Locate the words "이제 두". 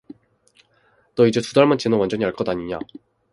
1.27-1.53